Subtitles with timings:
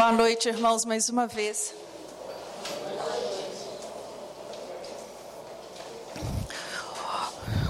[0.00, 1.74] Boa noite, irmãos, mais uma vez.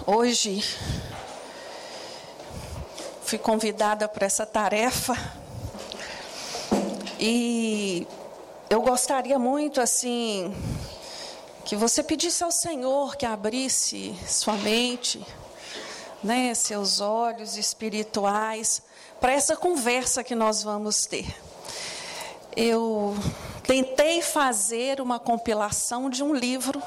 [0.06, 0.64] Hoje
[3.24, 5.16] fui convidada para essa tarefa
[7.18, 8.06] e
[8.70, 10.54] eu gostaria muito assim
[11.64, 15.20] que você pedisse ao Senhor que abrisse sua mente,
[16.22, 18.82] né, seus olhos espirituais
[19.20, 21.49] para essa conversa que nós vamos ter.
[22.56, 23.16] Eu
[23.62, 26.82] tentei fazer uma compilação de um livro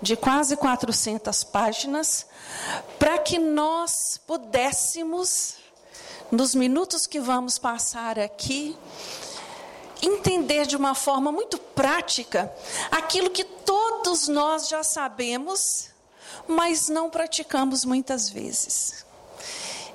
[0.00, 2.26] de quase 400 páginas,
[2.98, 5.56] para que nós pudéssemos,
[6.30, 8.76] nos minutos que vamos passar aqui,
[10.02, 12.52] entender de uma forma muito prática
[12.90, 15.88] aquilo que todos nós já sabemos,
[16.46, 19.04] mas não praticamos muitas vezes.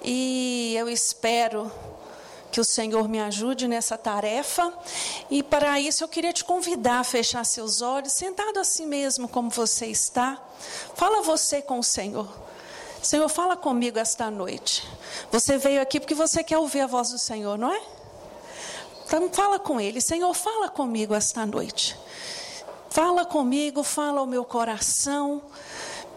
[0.04, 1.72] E eu espero
[2.52, 4.72] que o Senhor me ajude nessa tarefa.
[5.30, 9.50] E para isso eu queria te convidar a fechar seus olhos, sentado assim mesmo como
[9.50, 10.40] você está.
[10.96, 12.28] Fala você com o Senhor.
[13.02, 14.88] Senhor, fala comigo esta noite.
[15.32, 17.82] Você veio aqui porque você quer ouvir a voz do Senhor, não é?
[19.06, 20.00] Então fala com Ele.
[20.00, 21.98] Senhor, fala comigo esta noite.
[22.90, 25.42] Fala comigo, fala ao meu coração.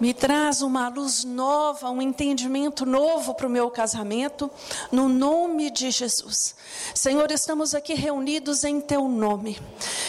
[0.00, 4.50] Me traz uma luz nova, um entendimento novo para o meu casamento,
[4.90, 6.56] no nome de Jesus.
[6.94, 9.60] Senhor, estamos aqui reunidos em Teu nome.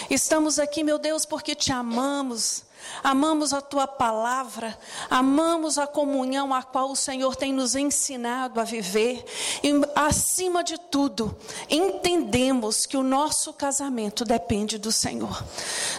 [0.10, 2.64] Estamos aqui, meu Deus, porque te amamos
[3.04, 4.78] amamos a tua palavra,
[5.10, 9.24] amamos a comunhão a qual o Senhor tem nos ensinado a viver,
[9.64, 11.36] e acima de tudo,
[11.70, 15.44] entendemos que o nosso casamento depende do Senhor.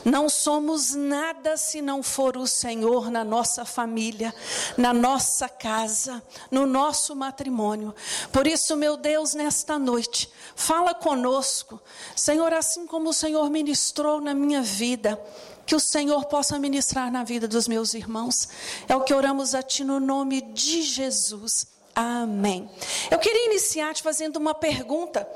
[0.05, 4.35] Não somos nada se não for o Senhor na nossa família,
[4.77, 7.95] na nossa casa, no nosso matrimônio.
[8.33, 11.81] Por isso, meu Deus, nesta noite, fala conosco,
[12.15, 15.21] Senhor, assim como o Senhor ministrou na minha vida
[15.67, 18.49] que o Senhor possa ministrar na vida dos meus irmãos.
[18.89, 21.67] É o que oramos a Ti no nome de Jesus.
[21.95, 22.71] Amém.
[23.11, 25.29] Eu queria iniciar te fazendo uma pergunta.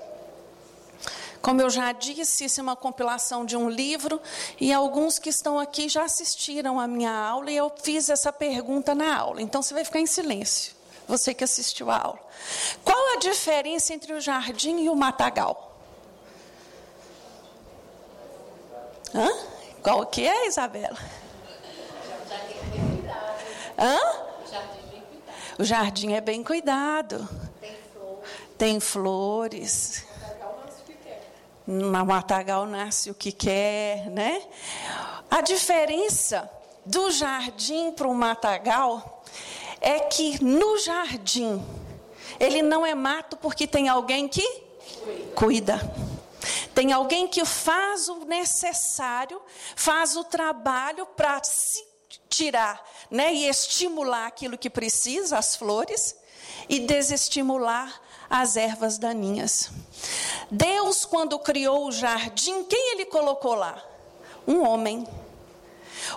[1.42, 4.20] Como eu já disse, isso é uma compilação de um livro
[4.60, 8.94] e alguns que estão aqui já assistiram a minha aula e eu fiz essa pergunta
[8.94, 9.40] na aula.
[9.40, 10.74] Então você vai ficar em silêncio,
[11.08, 12.20] você que assistiu a aula.
[12.84, 15.78] Qual a diferença entre o jardim e o matagal?
[19.14, 19.59] Hã?
[19.82, 20.98] Qual que é, Isabela?
[23.78, 23.98] Hã?
[25.58, 27.28] O jardim é bem cuidado.
[28.58, 30.04] Tem flores.
[31.66, 34.42] Na matagal nasce o que quer, né?
[35.30, 36.50] A diferença
[36.84, 39.22] do jardim para o matagal
[39.80, 41.64] é que no jardim
[42.38, 44.42] ele não é mato porque tem alguém que
[45.34, 45.80] cuida.
[46.74, 49.40] Tem alguém que faz o necessário,
[49.74, 51.84] faz o trabalho para se
[52.28, 56.16] tirar né, e estimular aquilo que precisa, as flores,
[56.68, 59.70] e desestimular as ervas daninhas.
[60.50, 63.84] Deus, quando criou o jardim, quem ele colocou lá?
[64.46, 65.06] Um homem.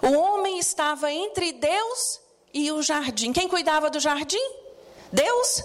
[0.01, 2.21] O homem estava entre Deus
[2.53, 3.33] e o jardim.
[3.33, 4.51] Quem cuidava do jardim?
[5.11, 5.63] Deus?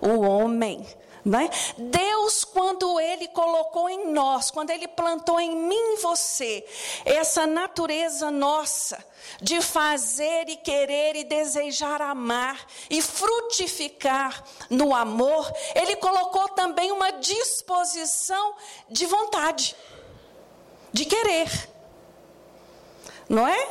[0.00, 0.86] O homem.
[1.24, 1.48] Né?
[1.78, 6.62] Deus, quando Ele colocou em nós, quando Ele plantou em mim e você,
[7.02, 9.02] essa natureza nossa
[9.40, 17.10] de fazer e querer e desejar amar e frutificar no amor, Ele colocou também uma
[17.12, 18.54] disposição
[18.90, 19.74] de vontade,
[20.92, 21.70] de querer.
[23.26, 23.68] Não é?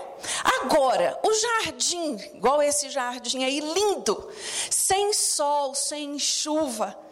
[0.62, 4.32] Agora, o jardim, igual esse jardim aí, lindo,
[4.72, 7.03] sem sol, sem chuva,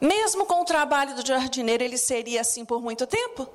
[0.00, 3.48] mesmo com o trabalho do jardineiro, ele seria assim por muito tempo?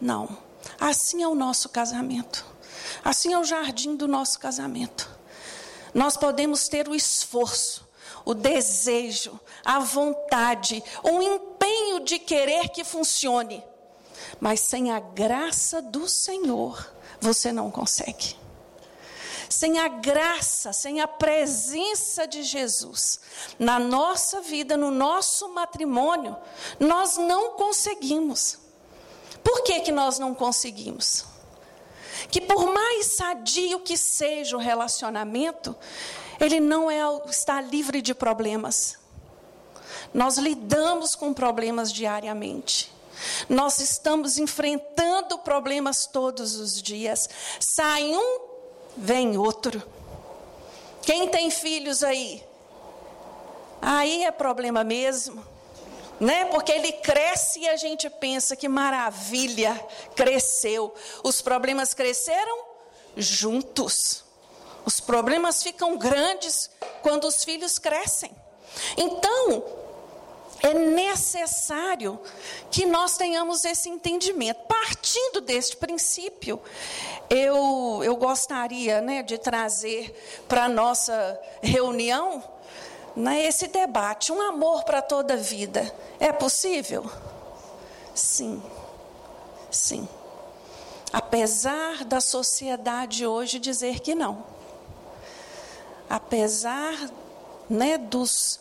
[0.00, 0.36] Não.
[0.78, 2.44] Assim é o nosso casamento.
[3.04, 5.08] Assim é o jardim do nosso casamento.
[5.94, 7.88] Nós podemos ter o esforço,
[8.24, 13.64] o desejo, a vontade, o empenho de querer que funcione,
[14.38, 18.36] mas sem a graça do Senhor, você não consegue
[19.48, 23.20] sem a graça, sem a presença de Jesus
[23.58, 26.36] na nossa vida, no nosso matrimônio,
[26.78, 28.58] nós não conseguimos.
[29.42, 31.24] Por que, que nós não conseguimos?
[32.30, 35.74] Que por mais sadio que seja o relacionamento,
[36.40, 38.98] ele não é, está livre de problemas.
[40.12, 42.92] Nós lidamos com problemas diariamente.
[43.48, 47.28] Nós estamos enfrentando problemas todos os dias.
[47.60, 48.47] Sai um,
[48.98, 49.82] vem outro.
[51.02, 52.44] Quem tem filhos aí?
[53.80, 55.42] Aí é problema mesmo.
[56.20, 56.46] né?
[56.46, 59.74] Porque ele cresce e a gente pensa que maravilha,
[60.16, 60.92] cresceu.
[61.22, 62.64] Os problemas cresceram
[63.16, 64.24] juntos.
[64.84, 66.70] Os problemas ficam grandes
[67.02, 68.30] quando os filhos crescem.
[68.96, 69.64] Então,
[70.62, 72.18] é necessário
[72.70, 74.60] que nós tenhamos esse entendimento.
[74.66, 76.60] Partindo deste princípio,
[77.30, 80.14] eu, eu gostaria né, de trazer
[80.48, 82.42] para a nossa reunião
[83.14, 85.94] né, esse debate: um amor para toda a vida.
[86.18, 87.08] É possível?
[88.14, 88.62] Sim,
[89.70, 90.08] sim.
[91.12, 94.44] Apesar da sociedade hoje dizer que não.
[96.10, 96.94] Apesar
[97.68, 98.58] né, dos,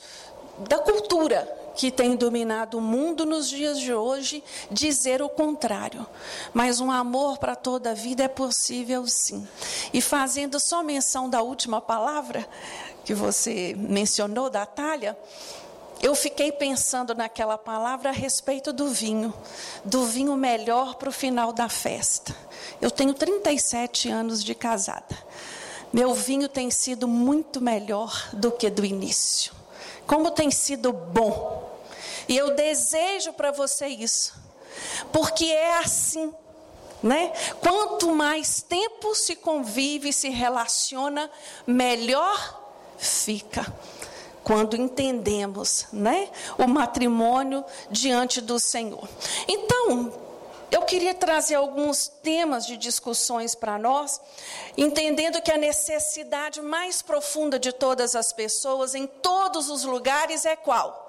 [0.60, 6.08] da cultura que tem dominado o mundo nos dias de hoje dizer o contrário.
[6.52, 9.48] Mas um amor para toda a vida é possível sim.
[9.94, 12.50] E fazendo só menção da última palavra
[13.06, 15.16] que você mencionou, da talha,
[16.02, 19.32] eu fiquei pensando naquela palavra a respeito do vinho,
[19.86, 22.36] do vinho melhor para o final da festa.
[22.82, 25.16] Eu tenho 37 anos de casada.
[25.94, 29.54] Meu vinho tem sido muito melhor do que do início.
[30.08, 31.67] Como tem sido bom
[32.28, 34.34] e eu desejo para você isso,
[35.12, 36.34] porque é assim,
[37.02, 37.32] né?
[37.62, 41.30] Quanto mais tempo se convive, se relaciona,
[41.66, 42.64] melhor
[42.98, 43.66] fica.
[44.44, 49.08] Quando entendemos, né, o matrimônio diante do Senhor.
[49.46, 50.14] Então,
[50.72, 54.20] eu queria trazer alguns temas de discussões para nós,
[54.78, 60.56] entendendo que a necessidade mais profunda de todas as pessoas, em todos os lugares, é
[60.56, 61.07] qual?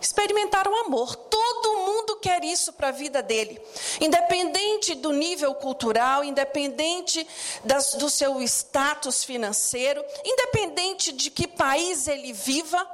[0.00, 1.14] Experimentar o amor.
[1.16, 3.60] Todo mundo quer isso para a vida dele,
[4.00, 7.26] independente do nível cultural, independente
[7.64, 12.86] das, do seu status financeiro, independente de que país ele viva.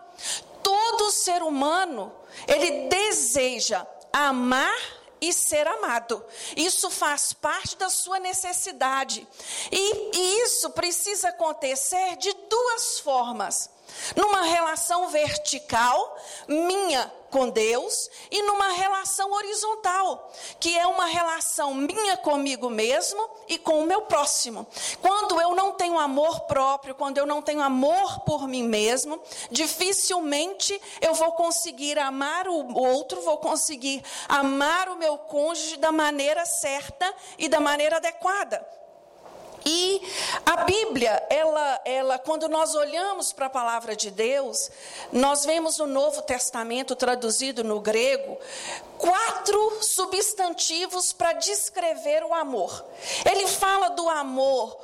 [0.62, 2.12] Todo ser humano
[2.48, 4.74] ele deseja amar
[5.20, 6.24] e ser amado.
[6.56, 9.26] Isso faz parte da sua necessidade.
[9.70, 13.73] E, e, isso precisa acontecer de duas formas
[14.16, 16.16] numa relação vertical,
[16.48, 23.58] minha com Deus, e numa relação horizontal, que é uma relação minha comigo mesmo e
[23.58, 24.64] com o meu próximo.
[25.02, 29.20] Quando eu não tenho amor próprio, quando eu não tenho amor por mim mesmo,
[29.50, 36.46] dificilmente eu vou conseguir amar o outro, vou conseguir amar o meu cônjuge da maneira
[36.46, 38.64] certa e da maneira adequada.
[39.64, 40.02] E
[40.44, 44.70] a Bíblia, ela, ela, quando nós olhamos para a palavra de Deus,
[45.10, 48.38] nós vemos no Novo Testamento traduzido no grego
[48.98, 52.84] quatro substantivos para descrever o amor.
[53.24, 54.78] Ele fala do amor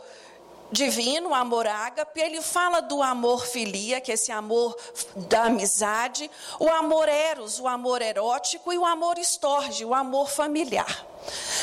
[0.72, 4.76] divino, amor ágape, ele fala do amor filia, que é esse amor
[5.16, 11.06] da amizade, o amor eros, o amor erótico e o amor estorge, o amor familiar.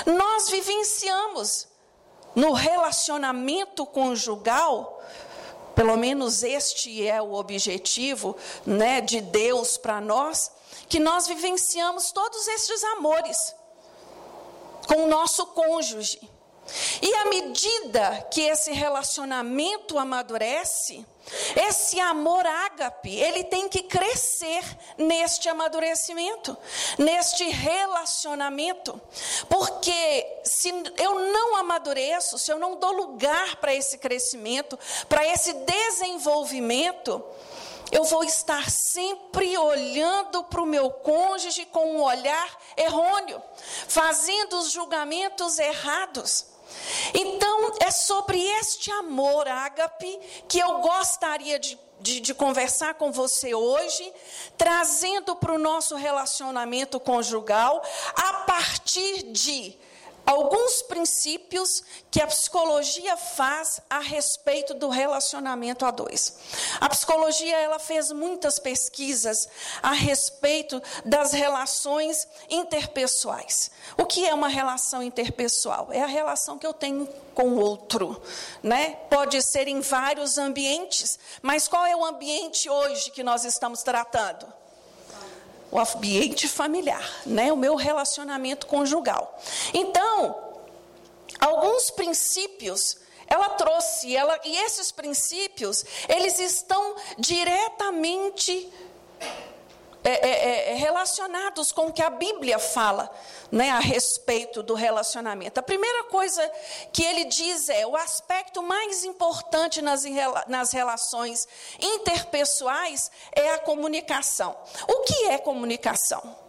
[0.05, 1.67] Nós vivenciamos
[2.35, 5.01] no relacionamento conjugal,
[5.75, 8.35] pelo menos este é o objetivo,
[8.65, 10.51] né, de Deus para nós,
[10.89, 13.55] que nós vivenciamos todos estes amores
[14.87, 16.36] com o nosso cônjuge.
[17.01, 21.05] E à medida que esse relacionamento amadurece,
[21.55, 24.63] esse amor ágape, ele tem que crescer
[24.97, 26.57] neste amadurecimento,
[26.97, 28.99] neste relacionamento.
[29.49, 35.53] Porque se eu não amadureço, se eu não dou lugar para esse crescimento, para esse
[35.53, 37.23] desenvolvimento,
[37.91, 43.41] eu vou estar sempre olhando para o meu cônjuge com um olhar errôneo,
[43.87, 46.56] fazendo os julgamentos errados.
[47.13, 53.53] Então, é sobre este amor ágape que eu gostaria de, de, de conversar com você
[53.53, 54.13] hoje,
[54.57, 57.81] trazendo para o nosso relacionamento conjugal,
[58.15, 59.77] a partir de
[60.27, 61.81] alguns princípios
[62.11, 66.37] que a psicologia faz a respeito do relacionamento a dois.
[66.81, 69.47] A psicologia ela fez muitas pesquisas
[69.81, 73.71] a respeito das relações interpessoais.
[73.97, 75.87] O que é uma relação interpessoal?
[75.91, 78.21] É a relação que eu tenho com o outro,
[78.61, 78.97] né?
[79.09, 84.45] Pode ser em vários ambientes, mas qual é o ambiente hoje que nós estamos tratando?
[85.71, 87.51] O ambiente familiar, né?
[87.51, 89.39] o meu relacionamento conjugal.
[89.73, 90.35] Então,
[91.39, 92.97] alguns princípios
[93.27, 98.71] ela trouxe, ela, e esses princípios, eles estão diretamente
[100.09, 103.09] é, é, é, relacionados com o que a Bíblia fala
[103.51, 105.59] né, a respeito do relacionamento.
[105.59, 106.49] A primeira coisa
[106.93, 110.05] que ele diz é: o aspecto mais importante nas,
[110.47, 111.45] nas relações
[111.77, 114.55] interpessoais é a comunicação.
[114.87, 116.46] O que é comunicação?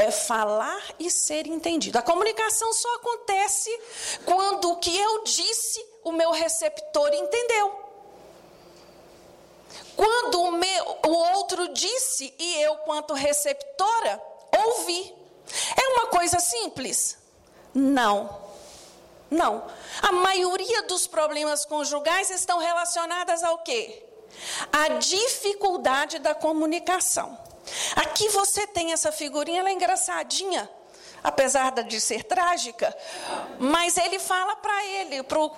[0.00, 1.98] É falar e ser entendido.
[1.98, 3.70] A comunicação só acontece
[4.24, 7.78] quando o que eu disse, o meu receptor entendeu.
[9.94, 14.22] Quando o, meu, o outro disse e eu, quanto receptora,
[14.64, 15.14] ouvi.
[15.76, 17.18] É uma coisa simples?
[17.74, 18.40] Não.
[19.30, 19.66] Não.
[20.00, 24.02] A maioria dos problemas conjugais estão relacionadas ao quê?
[24.72, 27.49] A dificuldade da comunicação.
[27.96, 30.68] Aqui você tem essa figurinha, ela é engraçadinha,
[31.22, 32.96] apesar de ser trágica,
[33.58, 35.50] mas ele fala para ele, para o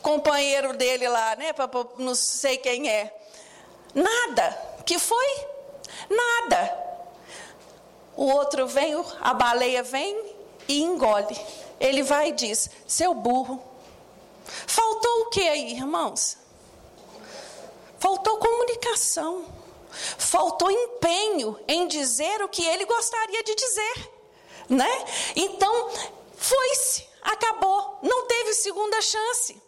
[0.00, 3.14] companheiro dele lá, né, pra, pra, não sei quem é,
[3.94, 5.46] nada, que foi?
[6.08, 6.82] Nada.
[8.16, 10.34] O outro vem, a baleia vem
[10.68, 11.38] e engole.
[11.80, 13.62] Ele vai e diz: seu burro.
[14.44, 16.36] Faltou o que aí, irmãos?
[17.98, 19.44] Faltou comunicação.
[19.92, 24.10] Faltou empenho em dizer o que ele gostaria de dizer,
[24.68, 25.04] né?
[25.36, 25.90] Então,
[26.36, 29.60] foi-se, acabou, não teve segunda chance.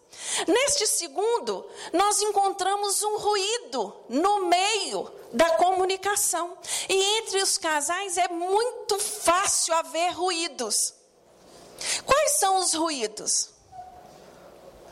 [0.48, 6.56] Neste segundo, nós encontramos um ruído no meio da comunicação.
[6.88, 10.94] E entre os casais é muito fácil haver ruídos.
[12.06, 13.50] Quais são os ruídos?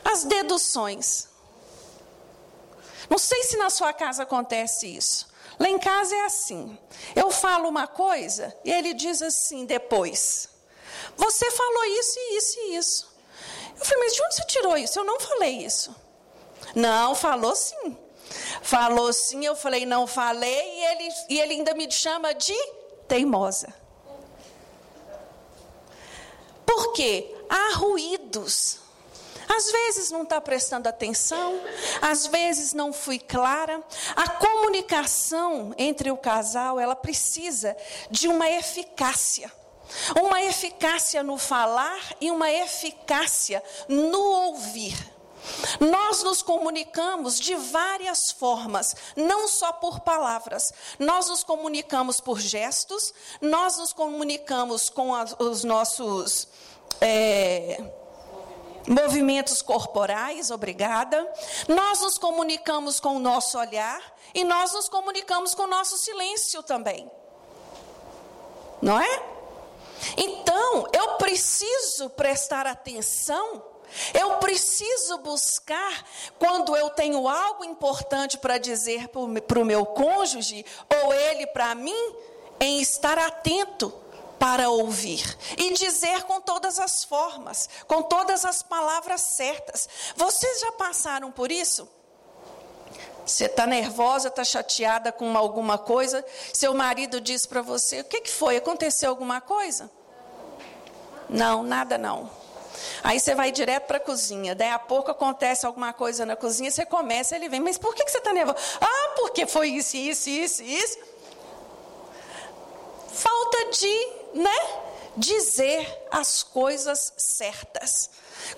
[0.03, 1.27] As deduções.
[3.13, 5.27] Não sei se na sua casa acontece isso.
[5.59, 6.75] Lá em casa é assim.
[7.15, 10.49] Eu falo uma coisa e ele diz assim depois:
[11.15, 13.15] Você falou isso e isso e isso.
[13.79, 14.97] Eu falei, mas de onde você tirou isso?
[14.97, 15.95] Eu não falei isso.
[16.73, 17.95] Não, falou sim.
[18.63, 22.57] Falou sim, eu falei, não falei, e ele, e ele ainda me chama de
[23.07, 23.71] teimosa.
[26.65, 27.31] Por quê?
[27.47, 28.79] Há ruídos
[29.55, 31.59] às vezes não está prestando atenção,
[32.01, 33.83] às vezes não fui clara.
[34.15, 37.75] A comunicação entre o casal, ela precisa
[38.09, 39.51] de uma eficácia.
[40.19, 45.13] Uma eficácia no falar e uma eficácia no ouvir.
[45.79, 50.71] Nós nos comunicamos de várias formas, não só por palavras.
[50.97, 56.47] Nós nos comunicamos por gestos, nós nos comunicamos com os nossos.
[57.01, 57.83] É,
[58.87, 61.31] movimentos corporais, obrigada.
[61.67, 64.01] Nós nos comunicamos com o nosso olhar
[64.33, 67.09] e nós nos comunicamos com o nosso silêncio também.
[68.81, 69.23] Não é?
[70.17, 73.63] Então, eu preciso prestar atenção,
[74.13, 76.05] eu preciso buscar,
[76.37, 82.15] quando eu tenho algo importante para dizer para o meu cônjuge, ou ele para mim,
[82.59, 84.02] em estar atento
[84.43, 89.87] para ouvir e dizer com todas as formas, com todas as palavras certas.
[90.17, 91.87] Vocês já passaram por isso?
[93.25, 98.19] Você está nervosa, está chateada com alguma coisa, seu marido diz para você: o que,
[98.19, 98.57] que foi?
[98.57, 99.89] Aconteceu alguma coisa?
[101.29, 102.29] Não, nada não.
[103.01, 104.53] Aí você vai direto para a cozinha.
[104.53, 108.03] Daí a pouco acontece alguma coisa na cozinha, você começa, ele vem, mas por que,
[108.03, 108.59] que você está nervosa?
[108.81, 110.99] Ah, porque foi isso, isso, isso, isso.
[113.07, 114.55] Falta de né,
[115.15, 118.09] dizer as coisas certas.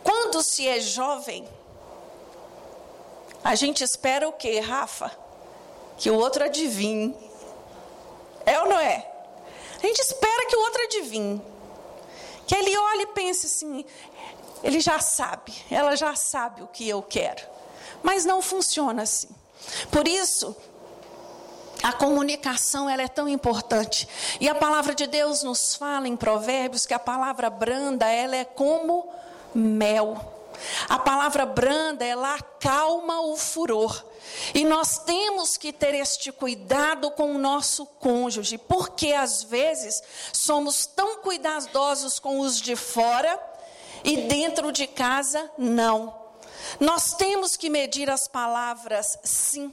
[0.04, 1.48] Quando se é jovem,
[3.44, 5.12] a gente espera o quê, Rafa?
[5.98, 7.16] Que o outro adivinhe.
[8.46, 9.12] É ou não é?
[9.78, 11.42] A gente espera que o outro adivinhe.
[12.48, 13.86] Que ele olhe e pense assim:
[14.64, 17.44] ele já sabe, ela já sabe o que eu quero.
[18.02, 19.30] Mas não funciona assim.
[19.92, 20.56] Por isso,
[21.86, 24.08] a comunicação ela é tão importante.
[24.42, 28.44] E a palavra de Deus nos fala em Provérbios que a palavra branda ela é
[28.44, 29.08] como
[29.54, 30.50] mel.
[30.90, 34.04] A palavra branda ela acalma o furor.
[34.52, 40.02] E nós temos que ter este cuidado com o nosso cônjuge, porque às vezes
[40.34, 43.40] somos tão cuidadosos com os de fora
[44.04, 46.16] e dentro de casa não.
[46.80, 49.72] Nós temos que medir as palavras sim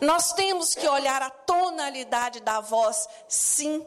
[0.00, 3.86] nós temos que olhar a tonalidade da voz, sim.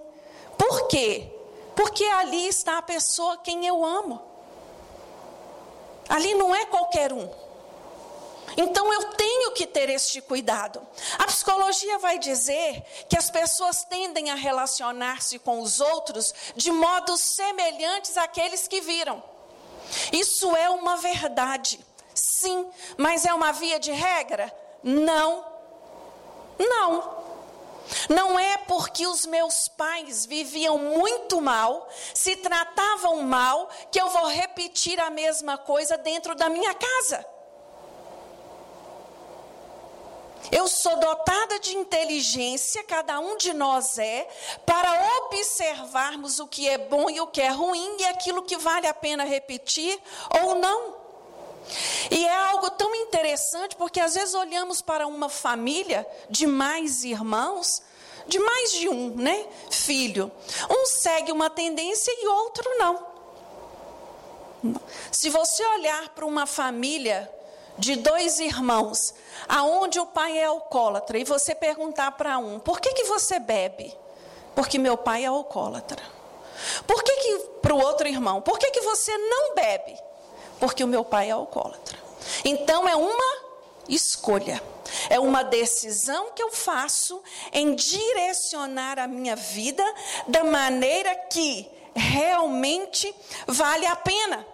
[0.58, 1.32] Por quê?
[1.76, 4.22] Porque ali está a pessoa quem eu amo.
[6.10, 7.30] Ali não é qualquer um.
[8.56, 10.82] Então eu tenho que ter este cuidado.
[11.20, 17.22] A psicologia vai dizer que as pessoas tendem a relacionar-se com os outros de modos
[17.22, 19.22] semelhantes àqueles que viram.
[20.12, 21.80] Isso é uma verdade.
[22.16, 24.52] Sim, mas é uma via de regra?
[24.82, 25.46] Não.
[26.60, 27.18] Não.
[28.10, 34.28] Não é porque os meus pais viviam muito mal, se tratavam mal, que eu vou
[34.28, 37.26] repetir a mesma coisa dentro da minha casa.
[40.52, 44.28] Eu sou dotada de inteligência, cada um de nós é,
[44.66, 48.88] para observarmos o que é bom e o que é ruim e aquilo que vale
[48.88, 50.00] a pena repetir
[50.42, 50.97] ou não.
[52.10, 57.82] E é algo tão interessante porque às vezes olhamos para uma família de mais irmãos,
[58.28, 60.32] de mais de um, né, filho.
[60.70, 63.08] Um segue uma tendência e outro não.
[65.12, 67.32] Se você olhar para uma família
[67.78, 69.14] de dois irmãos,
[69.48, 73.96] aonde o pai é alcoólatra, e você perguntar para um: por que, que você bebe?
[74.56, 76.02] Porque meu pai é alcoólatra.
[76.88, 78.42] Por que, que para o outro irmão?
[78.42, 80.07] Por que, que você não bebe?
[80.60, 81.98] Porque o meu pai é alcoólatra.
[82.44, 83.48] Então é uma
[83.88, 84.62] escolha.
[85.10, 87.22] É uma decisão que eu faço
[87.52, 89.84] em direcionar a minha vida
[90.28, 93.14] da maneira que realmente
[93.46, 94.46] vale a pena.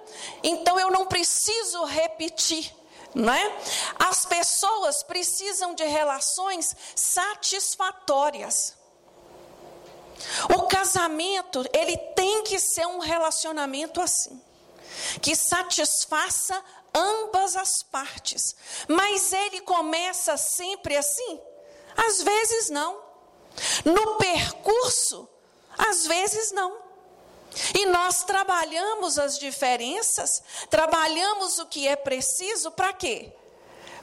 [0.43, 2.74] Então eu não preciso repetir
[3.15, 3.55] não é?
[4.00, 8.75] As pessoas precisam de relações satisfatórias.
[10.55, 14.41] O casamento, ele tem que ser um relacionamento assim,
[15.21, 16.62] que satisfaça
[16.93, 18.55] ambas as partes.
[18.88, 21.39] Mas ele começa sempre assim?
[21.95, 23.01] Às vezes não.
[23.85, 25.27] No percurso,
[25.77, 26.83] às vezes não.
[27.75, 33.31] E nós trabalhamos as diferenças, trabalhamos o que é preciso para quê?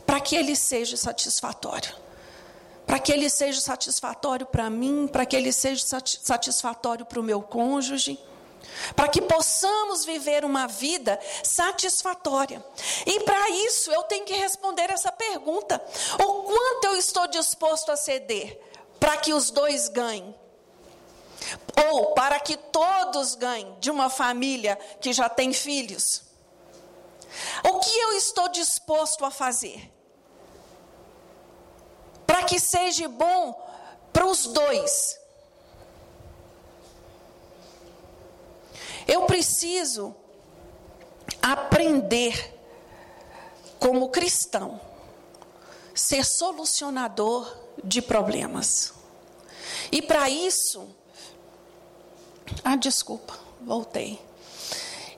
[0.06, 1.94] Para que ele seja satisfatório.
[2.86, 5.84] Para que ele seja satisfatório para mim, para que ele seja
[6.22, 8.18] satisfatório para o meu cônjuge,
[8.94, 12.64] para que possamos viver uma vida satisfatória.
[13.06, 15.82] E para isso eu tenho que responder essa pergunta:
[16.14, 18.60] o quanto eu estou disposto a ceder
[18.98, 20.34] para que os dois ganhem?
[21.90, 26.22] Ou para que todos ganhem de uma família que já tem filhos.
[27.64, 29.90] O que eu estou disposto a fazer?
[32.26, 33.70] Para que seja bom
[34.12, 35.19] para os dois.
[39.10, 40.14] Eu preciso
[41.42, 42.56] aprender,
[43.80, 44.80] como cristão,
[45.92, 48.94] ser solucionador de problemas.
[49.90, 50.94] E para isso,
[52.62, 54.20] ah, desculpa, voltei.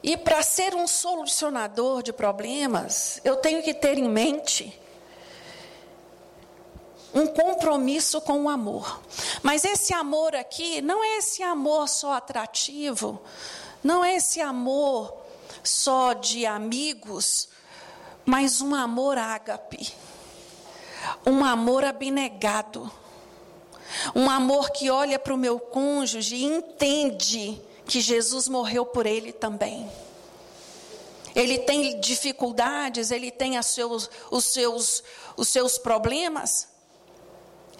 [0.02, 4.80] E para ser um solucionador de problemas, eu tenho que ter em mente
[7.12, 9.02] um compromisso com o amor.
[9.42, 13.20] Mas esse amor aqui não é esse amor só atrativo,
[13.82, 15.16] não é esse amor
[15.62, 17.48] só de amigos,
[18.24, 19.92] mas um amor ágape,
[21.26, 22.90] um amor abnegado
[24.14, 29.32] um amor que olha para o meu cônjuge e entende que Jesus morreu por ele
[29.32, 29.88] também.
[31.34, 35.02] Ele tem dificuldades, ele tem seus, os, seus,
[35.36, 36.68] os seus problemas,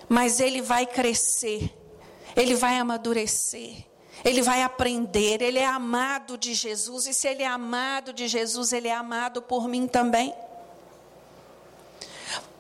[0.09, 1.75] mas ele vai crescer,
[2.35, 3.85] ele vai amadurecer,
[4.25, 8.73] ele vai aprender, ele é amado de Jesus, e se ele é amado de Jesus,
[8.73, 10.35] ele é amado por mim também.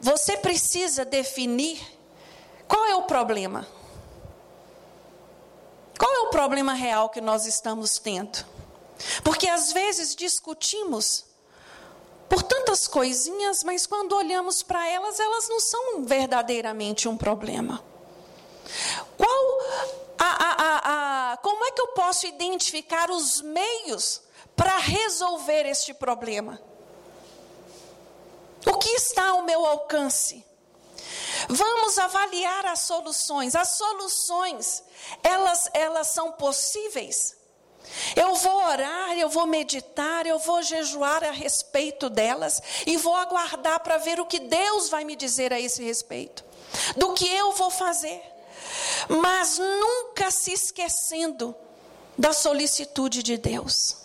[0.00, 1.80] Você precisa definir
[2.66, 3.66] qual é o problema?
[5.98, 8.44] Qual é o problema real que nós estamos tendo?
[9.22, 11.24] Porque às vezes discutimos
[12.28, 17.84] por tantas coisinhas, mas quando olhamos para elas, elas não são verdadeiramente um problema.
[19.18, 19.60] Qual
[20.24, 24.22] a, a, a, como é que eu posso identificar os meios
[24.56, 26.60] para resolver este problema?
[28.66, 30.44] O que está ao meu alcance?
[31.48, 33.54] Vamos avaliar as soluções.
[33.56, 34.82] As soluções,
[35.22, 37.36] elas, elas são possíveis.
[38.14, 43.80] Eu vou orar, eu vou meditar, eu vou jejuar a respeito delas e vou aguardar
[43.80, 46.44] para ver o que Deus vai me dizer a esse respeito,
[46.96, 48.22] do que eu vou fazer,
[49.08, 51.54] mas nunca se esquecendo
[52.16, 53.96] da solicitude de Deus.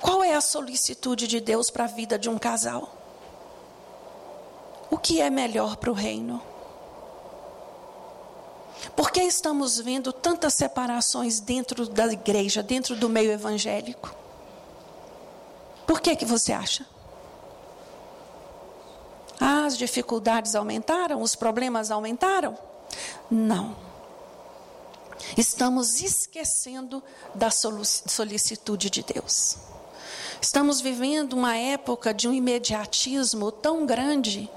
[0.00, 3.04] Qual é a solicitude de Deus para a vida de um casal?
[4.94, 6.40] o que é melhor para o reino?
[8.94, 14.14] Por que estamos vendo tantas separações dentro da igreja, dentro do meio evangélico?
[15.84, 16.86] Por que que você acha?
[19.40, 22.56] As dificuldades aumentaram, os problemas aumentaram?
[23.30, 23.76] Não.
[25.36, 27.02] Estamos esquecendo
[27.34, 29.56] da solicitude de Deus.
[30.40, 34.50] Estamos vivendo uma época de um imediatismo tão grande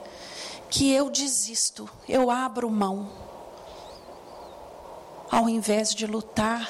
[0.70, 3.10] que eu desisto, eu abro mão.
[5.32, 6.70] Ao invés de lutar,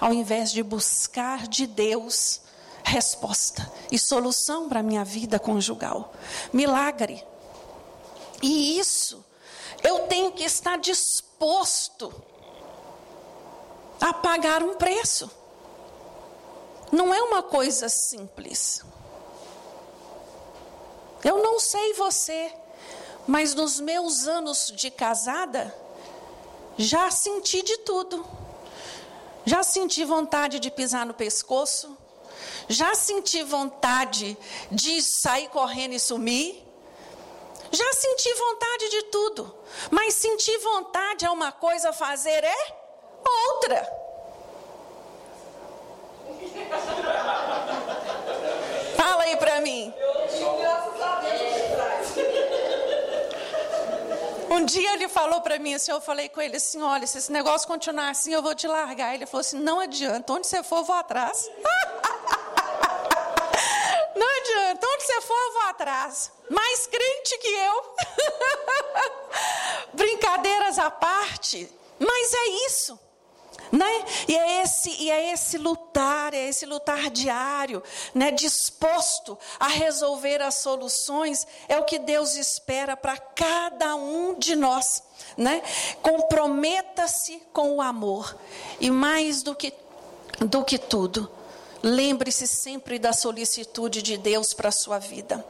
[0.00, 2.40] ao invés de buscar de Deus
[2.84, 6.12] resposta e solução para a minha vida conjugal.
[6.52, 7.24] Milagre.
[8.42, 9.24] E isso
[9.82, 12.12] eu tenho que estar disposto
[14.00, 15.30] a pagar um preço.
[16.90, 18.82] Não é uma coisa simples.
[21.24, 22.52] Eu não sei você,
[23.26, 25.74] mas nos meus anos de casada,
[26.76, 28.24] já senti de tudo.
[29.44, 31.96] Já senti vontade de pisar no pescoço,
[32.68, 34.36] já senti vontade
[34.70, 36.67] de sair correndo e sumir.
[37.70, 39.54] Já senti vontade de tudo.
[39.90, 42.78] Mas sentir vontade é uma coisa, fazer é
[43.50, 43.98] outra.
[48.96, 49.94] Fala aí para mim.
[54.50, 57.30] Um dia ele falou para mim assim, eu falei com ele assim, olha, se esse
[57.30, 59.14] negócio continuar assim, eu vou te largar.
[59.14, 61.50] Ele falou assim, não adianta, onde você for, eu vou atrás.
[64.16, 66.32] Não adianta, onde você for, eu vou atrás.
[66.50, 67.94] Mais crente que eu.
[69.94, 72.98] Brincadeiras à parte, mas é isso.
[73.70, 74.04] Né?
[74.26, 77.82] E é esse e é esse lutar, é esse lutar diário,
[78.14, 84.56] né, disposto a resolver as soluções, é o que Deus espera para cada um de
[84.56, 85.02] nós,
[85.36, 85.60] né?
[86.00, 88.38] Comprometa-se com o amor
[88.80, 89.74] e mais do que
[90.40, 91.30] do que tudo,
[91.82, 95.44] lembre-se sempre da solicitude de Deus para a sua vida.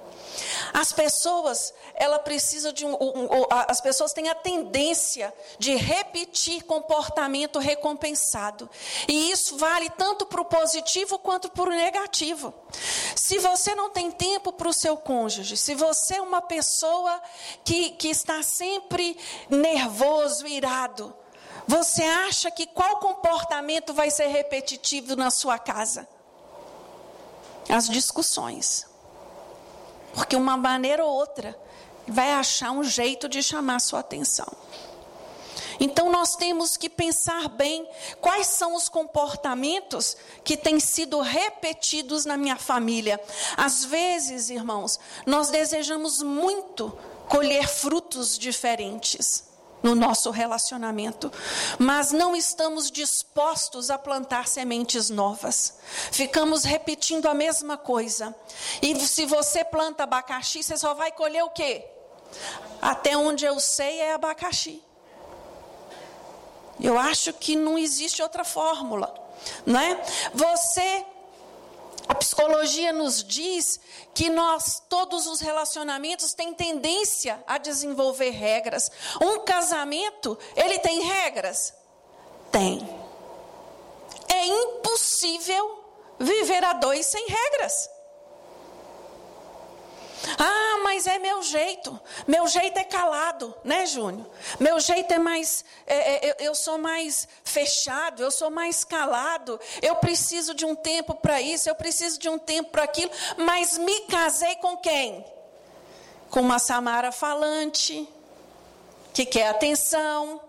[0.72, 6.62] As pessoas, ela precisa de um, um, um, as pessoas têm a tendência de repetir
[6.64, 8.68] comportamento recompensado.
[9.06, 12.54] E isso vale tanto para o positivo quanto para o negativo.
[13.14, 17.20] Se você não tem tempo para o seu cônjuge, se você é uma pessoa
[17.64, 19.16] que, que está sempre
[19.48, 21.14] nervoso, irado,
[21.66, 26.08] você acha que qual comportamento vai ser repetitivo na sua casa?
[27.68, 28.87] As discussões.
[30.18, 31.56] Porque uma maneira ou outra
[32.08, 34.48] vai achar um jeito de chamar sua atenção.
[35.78, 37.88] Então nós temos que pensar bem
[38.20, 43.20] quais são os comportamentos que têm sido repetidos na minha família.
[43.56, 46.92] Às vezes, irmãos, nós desejamos muito
[47.28, 49.47] colher frutos diferentes
[49.82, 51.32] no nosso relacionamento,
[51.78, 55.78] mas não estamos dispostos a plantar sementes novas.
[56.10, 58.34] Ficamos repetindo a mesma coisa.
[58.82, 61.84] E se você planta abacaxi, você só vai colher o quê?
[62.82, 64.82] Até onde eu sei é abacaxi.
[66.80, 69.12] Eu acho que não existe outra fórmula,
[69.66, 70.00] não é?
[70.32, 71.04] Você
[72.08, 73.78] a psicologia nos diz
[74.14, 78.90] que nós, todos os relacionamentos, têm tendência a desenvolver regras.
[79.22, 81.74] Um casamento, ele tem regras?
[82.50, 82.78] Tem.
[84.26, 85.84] É impossível
[86.18, 87.90] viver a dois sem regras.
[90.38, 91.98] Ah, mas é meu jeito.
[92.26, 94.26] Meu jeito é calado, né, Júnior?
[94.58, 95.64] Meu jeito é mais.
[95.86, 99.60] É, é, eu sou mais fechado, eu sou mais calado.
[99.80, 103.10] Eu preciso de um tempo para isso, eu preciso de um tempo para aquilo.
[103.36, 105.24] Mas me casei com quem?
[106.30, 108.08] Com uma Samara falante,
[109.14, 110.40] que quer atenção.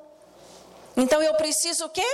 [0.97, 2.05] Então eu preciso o quê?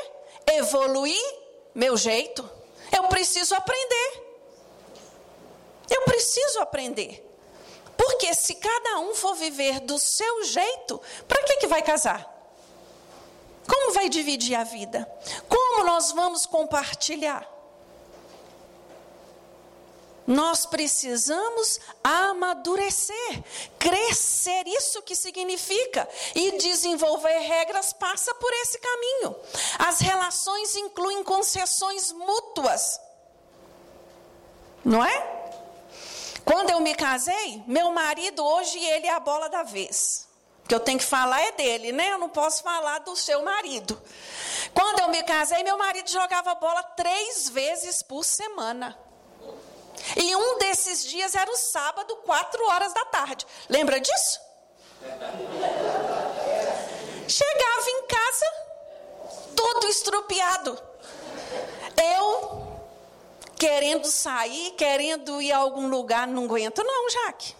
[0.45, 1.35] Evoluir
[1.73, 2.47] meu jeito.
[2.91, 4.23] Eu preciso aprender.
[5.89, 7.24] Eu preciso aprender.
[7.97, 12.33] Porque se cada um for viver do seu jeito, para que, que vai casar?
[13.67, 15.09] Como vai dividir a vida?
[15.47, 17.55] Como nós vamos compartilhar?
[20.27, 23.43] Nós precisamos amadurecer,
[23.77, 26.07] crescer, isso que significa.
[26.33, 29.35] E desenvolver regras passa por esse caminho.
[29.77, 32.99] As relações incluem concessões mútuas.
[34.83, 35.34] Não é?
[36.45, 40.27] Quando eu me casei, meu marido hoje ele é a bola da vez.
[40.63, 42.11] O que eu tenho que falar é dele, né?
[42.11, 43.99] Eu não posso falar do seu marido.
[44.73, 48.97] Quando eu me casei, meu marido jogava bola três vezes por semana.
[50.15, 53.45] E um desses dias era o sábado, quatro horas da tarde.
[53.67, 54.39] Lembra disso?
[57.27, 58.45] Chegava em casa,
[59.55, 60.79] todo estrupiado.
[61.97, 62.64] Eu
[63.57, 66.83] querendo sair, querendo ir a algum lugar, não aguento.
[66.83, 67.55] Não, Jaque.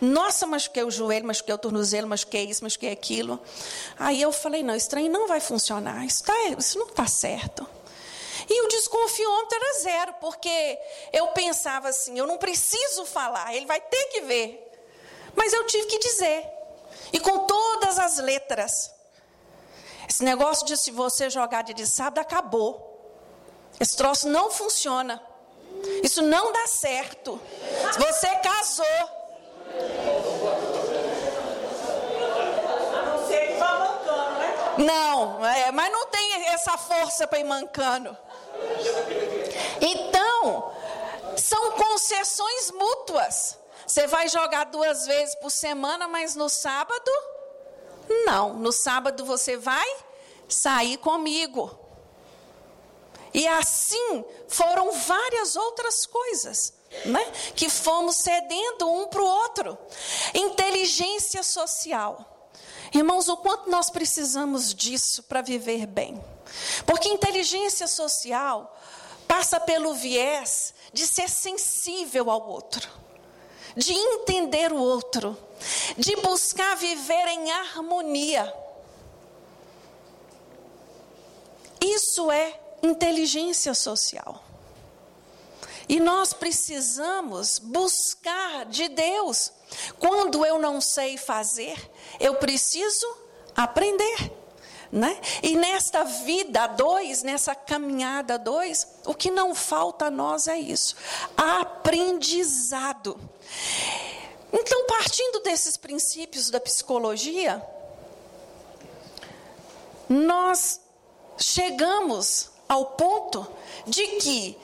[0.00, 3.40] Nossa, machuquei o joelho, machuquei o tornozelo, machuquei isso, machuquei aquilo.
[3.98, 6.04] Aí eu falei, não, trem não vai funcionar.
[6.04, 7.66] Isso, tá, isso não está certo.
[8.48, 10.78] E o desconfiômetro era zero, porque
[11.12, 14.64] eu pensava assim: eu não preciso falar, ele vai ter que ver.
[15.36, 16.46] Mas eu tive que dizer,
[17.12, 18.94] e com todas as letras.
[20.08, 22.86] Esse negócio de se você jogar dia de sábado acabou.
[23.78, 25.22] Esse troço não funciona.
[26.02, 27.40] Isso não dá certo.
[27.98, 29.18] Você casou.
[34.78, 38.16] Não, é, mas não tem essa força para ir mancando.
[39.80, 40.72] Então,
[41.36, 43.58] são concessões mútuas.
[43.86, 47.10] Você vai jogar duas vezes por semana, mas no sábado,
[48.26, 48.54] não.
[48.54, 49.86] No sábado você vai
[50.48, 51.87] sair comigo.
[53.32, 56.72] E assim foram várias outras coisas.
[57.04, 57.22] Né?
[57.54, 59.78] Que fomos cedendo um para o outro.
[60.34, 62.50] Inteligência social.
[62.94, 66.22] Irmãos, o quanto nós precisamos disso para viver bem.
[66.86, 68.74] Porque inteligência social
[69.26, 72.88] passa pelo viés de ser sensível ao outro,
[73.76, 75.36] de entender o outro,
[75.98, 78.52] de buscar viver em harmonia.
[81.80, 84.44] Isso é inteligência social.
[85.88, 89.52] E nós precisamos buscar de Deus.
[89.98, 93.06] Quando eu não sei fazer, eu preciso
[93.56, 94.32] aprender.
[94.90, 95.20] Né?
[95.42, 100.96] E nesta vida dois, nessa caminhada dois, o que não falta a nós é isso:
[101.36, 103.18] aprendizado.
[104.52, 107.62] Então, partindo desses princípios da psicologia,
[110.08, 110.80] nós
[111.38, 113.46] chegamos ao ponto
[113.86, 114.58] de que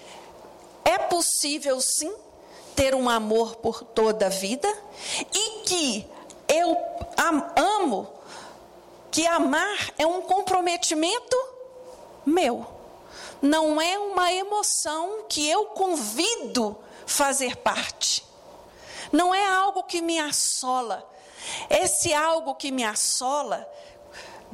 [0.84, 2.14] é possível sim
[2.76, 4.68] ter um amor por toda a vida
[5.32, 6.06] e que
[6.48, 6.76] eu
[7.56, 8.08] amo,
[9.10, 11.36] que amar é um comprometimento
[12.26, 12.66] meu.
[13.40, 18.24] Não é uma emoção que eu convido fazer parte.
[19.12, 21.08] Não é algo que me assola.
[21.68, 23.68] Esse algo que me assola,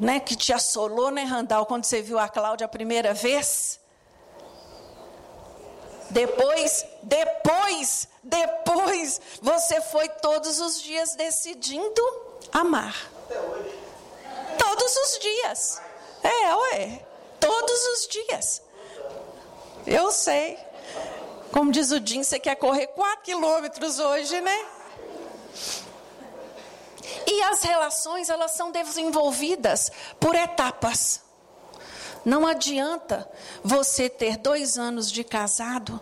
[0.01, 3.79] né, que te assolou, né, Randall, quando você viu a Cláudia a primeira vez,
[6.09, 12.03] depois, depois, depois, você foi todos os dias decidindo
[12.51, 13.11] amar.
[14.59, 15.81] Todos os dias.
[16.23, 17.07] É, ué.
[17.39, 18.63] Todos os dias.
[19.87, 20.59] Eu sei.
[21.53, 24.67] Como diz o Jim, você quer correr 4 quilômetros hoje, né?
[27.27, 31.23] E as relações, elas são desenvolvidas por etapas.
[32.25, 33.29] Não adianta
[33.63, 36.01] você ter dois anos de casado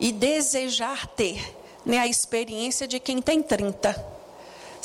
[0.00, 4.13] e desejar ter né, a experiência de quem tem 30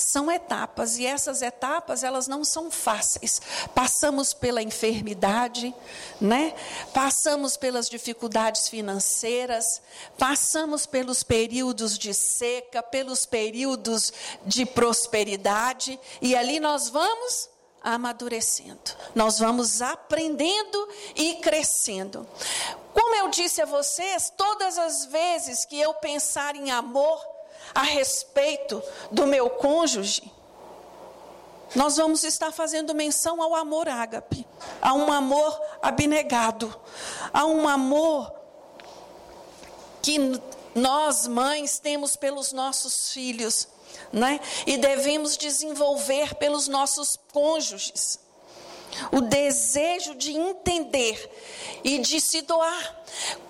[0.01, 3.41] são etapas e essas etapas elas não são fáceis.
[3.73, 5.73] Passamos pela enfermidade,
[6.19, 6.53] né?
[6.93, 9.81] Passamos pelas dificuldades financeiras,
[10.17, 14.12] passamos pelos períodos de seca, pelos períodos
[14.45, 17.49] de prosperidade e ali nós vamos
[17.81, 18.91] amadurecendo.
[19.15, 22.27] Nós vamos aprendendo e crescendo.
[22.93, 27.19] Como eu disse a vocês, todas as vezes que eu pensar em amor
[27.73, 30.32] a respeito do meu cônjuge,
[31.75, 34.45] nós vamos estar fazendo menção ao amor ágape,
[34.82, 36.73] a um amor abnegado,
[37.32, 38.34] a um amor
[40.01, 40.17] que
[40.73, 43.67] nós, mães, temos pelos nossos filhos
[44.12, 44.39] né?
[44.65, 48.19] e devemos desenvolver pelos nossos cônjuges.
[49.12, 51.30] O desejo de entender
[51.84, 52.97] e de se doar.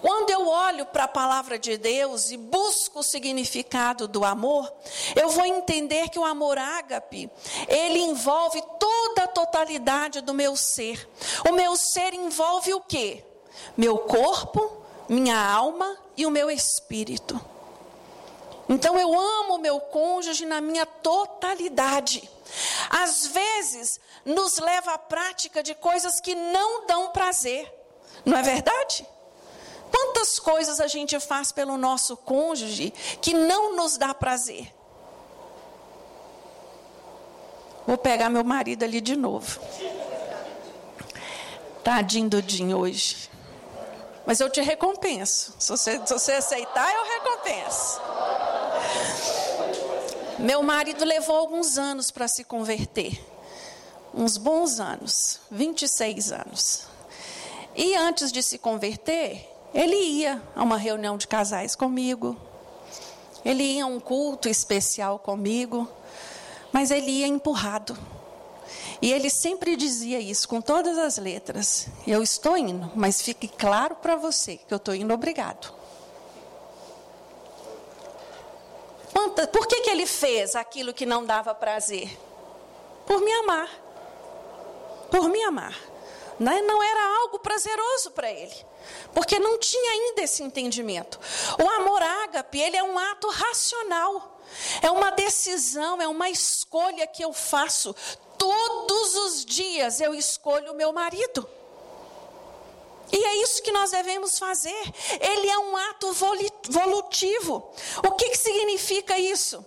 [0.02, 4.72] Quando eu olho para a palavra de Deus e busco o significado do amor,
[5.16, 7.30] eu vou entender que o amor ágape,
[7.68, 11.08] ele envolve toda a totalidade do meu ser.
[11.50, 13.24] O meu ser envolve o quê?
[13.76, 17.40] Meu corpo, minha alma e o meu espírito.
[18.68, 22.30] Então eu amo o meu cônjuge na minha totalidade.
[22.90, 27.72] Às vezes, nos leva à prática de coisas que não dão prazer,
[28.26, 29.06] não é verdade?
[29.92, 34.74] Quantas coisas a gente faz pelo nosso cônjuge que não nos dá prazer?
[37.88, 39.60] Vou pegar meu marido ali de novo.
[41.84, 43.30] Tadinho do Dinho hoje.
[44.28, 45.56] Mas eu te recompenso.
[45.58, 48.00] Se você, se você aceitar, eu recompenso.
[50.40, 53.22] Meu marido levou alguns anos para se converter.
[54.14, 56.86] Uns bons anos, 26 anos.
[57.76, 62.38] E antes de se converter, ele ia a uma reunião de casais comigo.
[63.44, 65.86] Ele ia a um culto especial comigo.
[66.72, 67.98] Mas ele ia empurrado.
[69.02, 71.88] E ele sempre dizia isso com todas as letras.
[72.08, 75.79] Eu estou indo, mas fique claro para você que eu estou indo obrigado.
[79.52, 82.18] Por que, que ele fez aquilo que não dava prazer?
[83.06, 83.70] Por me amar.
[85.10, 85.76] Por me amar.
[86.40, 86.62] Né?
[86.62, 88.56] Não era algo prazeroso para ele.
[89.14, 91.20] Porque não tinha ainda esse entendimento.
[91.62, 94.40] O amor ágape, ele é um ato racional.
[94.82, 97.96] É uma decisão, é uma escolha que eu faço.
[98.38, 101.48] Todos os dias eu escolho o meu marido.
[103.12, 104.94] E é isso que nós devemos fazer.
[105.20, 106.14] Ele é um ato
[106.70, 107.72] volutivo.
[108.06, 109.66] O que, que significa isso?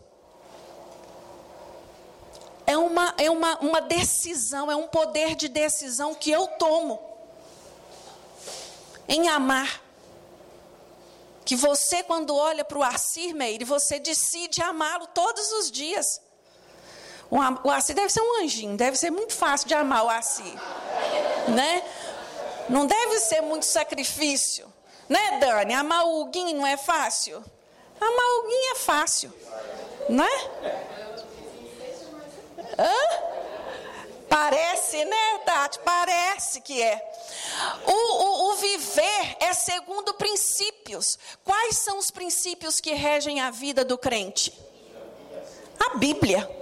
[2.67, 7.01] É, uma, é uma, uma decisão, é um poder de decisão que eu tomo
[9.09, 9.83] em amar.
[11.45, 16.21] Que você, quando olha para o Assir Meire, você decide amá-lo todos os dias.
[17.65, 20.55] O Assir deve ser um anjinho, deve ser muito fácil de amar o Assir.
[21.49, 21.83] Né?
[22.69, 24.73] Não deve ser muito sacrifício.
[25.09, 25.75] Né, Dani?
[25.75, 27.45] Amar o não é fácil?
[28.01, 29.33] Amar o é fácil.
[30.09, 30.51] Não é?
[32.79, 33.33] Hã?
[34.29, 35.79] Parece, né, Tati?
[35.81, 37.13] Parece que é.
[37.87, 41.19] O, o, o, viver é segundo princípios.
[41.45, 44.59] Quais são os princípios que regem a vida do crente?
[45.79, 46.62] A Bíblia.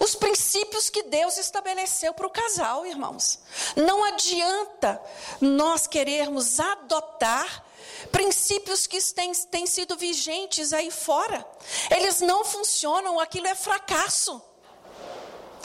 [0.00, 3.38] Os princípios que Deus estabeleceu para o casal, irmãos.
[3.76, 4.98] Não adianta
[5.42, 7.66] nós querermos adotar
[8.10, 11.46] princípios que têm, têm sido vigentes aí fora.
[11.90, 14.42] Eles não funcionam, aquilo é fracasso.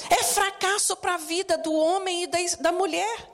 [0.09, 3.31] É fracasso para a vida do homem e da, da mulher.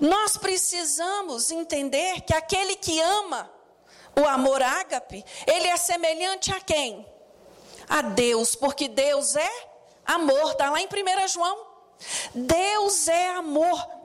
[0.00, 3.48] Nós precisamos entender que aquele que ama
[4.18, 7.06] o amor ágape, ele é semelhante a quem?
[7.88, 9.50] A Deus, porque Deus é
[10.04, 11.66] amor, está lá em 1 João.
[12.34, 13.96] Deus é amor.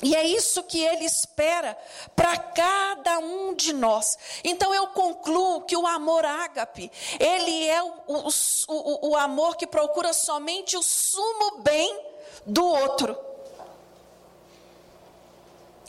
[0.00, 1.76] E é isso que ele espera
[2.14, 4.16] para cada um de nós.
[4.44, 8.28] Então eu concluo que o amor ágape, ele é o, o,
[8.68, 12.00] o, o amor que procura somente o sumo bem
[12.46, 13.18] do outro.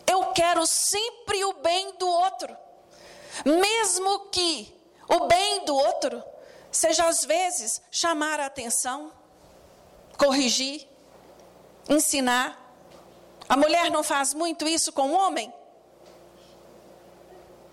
[0.07, 2.57] Eu quero sempre o bem do outro,
[3.45, 4.75] mesmo que
[5.07, 6.23] o bem do outro
[6.71, 9.11] seja às vezes chamar a atenção,
[10.17, 10.87] corrigir,
[11.87, 12.57] ensinar.
[13.47, 15.51] A mulher não faz muito isso com o homem?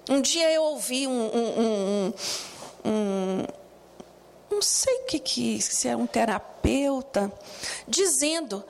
[0.08, 2.12] Um dia eu ouvi um, um, um,
[2.84, 3.46] um
[4.48, 7.30] não sei o que, que se é um terapeuta,
[7.86, 8.64] dizendo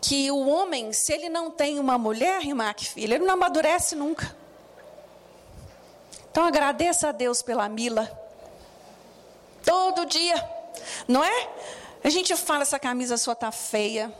[0.00, 4.34] que o homem, se ele não tem uma mulher, irmã, filha, ele não amadurece nunca.
[6.30, 8.10] Então agradeça a Deus pela Mila.
[9.68, 10.42] Todo dia,
[11.06, 11.50] não é?
[12.02, 14.10] A gente fala essa camisa sua tá feia.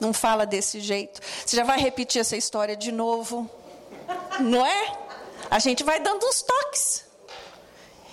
[0.00, 1.20] Não fala desse jeito.
[1.46, 3.48] Você já vai repetir essa história de novo.
[4.40, 4.98] Não é?
[5.48, 7.04] A gente vai dando uns toques.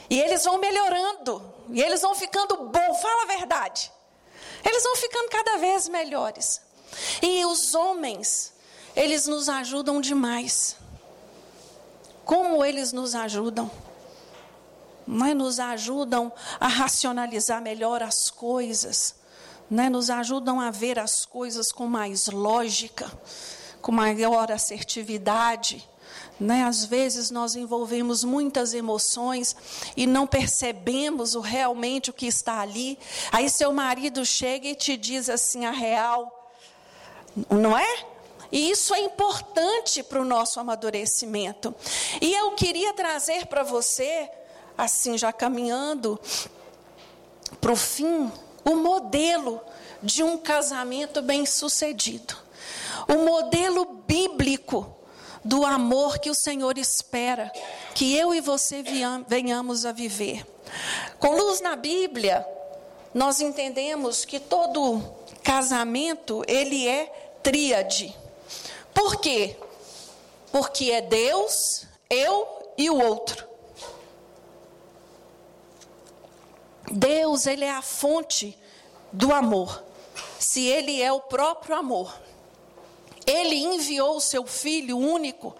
[0.07, 1.51] E eles vão melhorando.
[1.71, 3.91] E eles vão ficando bom, fala a verdade.
[4.63, 6.61] Eles vão ficando cada vez melhores.
[7.23, 8.53] E os homens,
[8.95, 10.75] eles nos ajudam demais.
[12.23, 13.71] Como eles nos ajudam?
[15.07, 19.15] Né, nos ajudam a racionalizar melhor as coisas,
[19.69, 23.11] né, nos ajudam a ver as coisas com mais lógica,
[23.81, 25.87] com maior assertividade.
[26.39, 26.63] Né?
[26.63, 29.55] Às vezes nós envolvemos muitas emoções
[29.95, 32.97] e não percebemos o, realmente o que está ali.
[33.31, 36.51] Aí seu marido chega e te diz assim a real,
[37.49, 38.05] não é?
[38.51, 41.75] E isso é importante para o nosso amadurecimento.
[42.21, 44.29] E eu queria trazer para você
[44.77, 46.19] assim, já caminhando
[47.59, 48.31] para o fim,
[48.63, 49.61] o modelo
[50.03, 52.35] de um casamento bem-sucedido.
[53.07, 54.95] O modelo bíblico
[55.43, 57.51] do amor que o Senhor espera
[57.95, 58.83] que eu e você
[59.27, 60.45] venhamos a viver.
[61.19, 62.45] Com luz na Bíblia,
[63.13, 65.01] nós entendemos que todo
[65.43, 67.05] casamento ele é
[67.41, 68.13] tríade.
[68.93, 69.55] Por quê?
[70.51, 73.46] Porque é Deus, eu e o outro.
[76.91, 78.57] Deus, ele é a fonte
[79.11, 79.83] do amor.
[80.39, 82.13] Se ele é o próprio amor,
[83.25, 85.55] ele enviou o seu filho único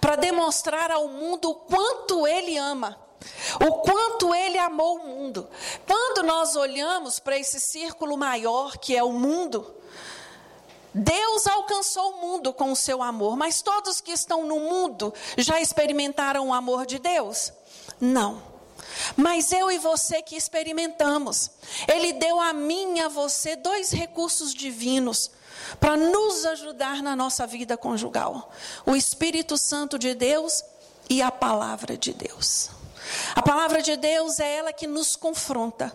[0.00, 2.98] para demonstrar ao mundo o quanto ele ama,
[3.60, 5.48] o quanto ele amou o mundo.
[5.86, 9.74] Quando nós olhamos para esse círculo maior que é o mundo,
[10.94, 15.60] Deus alcançou o mundo com o seu amor, mas todos que estão no mundo já
[15.60, 17.52] experimentaram o amor de Deus?
[18.00, 18.49] Não.
[19.16, 21.50] Mas eu e você que experimentamos.
[21.88, 25.30] Ele deu a mim e a você dois recursos divinos
[25.78, 28.50] para nos ajudar na nossa vida conjugal:
[28.86, 30.62] o Espírito Santo de Deus
[31.08, 32.70] e a palavra de Deus.
[33.34, 35.92] A palavra de Deus é ela que nos confronta.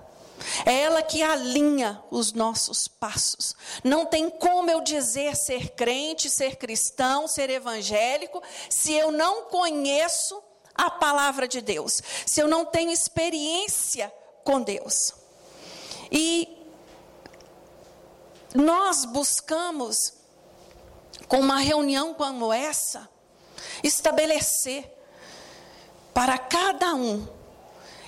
[0.66, 3.56] É ela que alinha os nossos passos.
[3.84, 10.41] Não tem como eu dizer ser crente, ser cristão, ser evangélico, se eu não conheço
[10.76, 14.11] a palavra de Deus, se eu não tenho experiência
[14.43, 15.13] com Deus.
[16.11, 16.47] E
[18.53, 20.13] nós buscamos,
[21.28, 23.09] com uma reunião como essa,
[23.84, 24.91] estabelecer
[26.13, 27.28] para cada um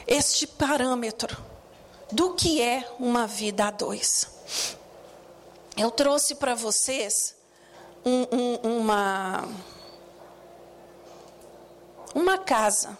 [0.05, 1.38] este parâmetro
[2.11, 4.30] do que é uma vida a dois.
[5.76, 7.36] Eu trouxe para vocês
[8.05, 9.47] um, um, uma,
[12.14, 12.97] uma casa.